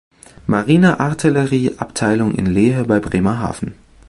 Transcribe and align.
Marine-Artillerie-Abteilung 0.47 2.33
in 2.33 2.47
Lehe 2.47 2.85
bei 2.85 2.99
Bremerhaven. 2.99 3.75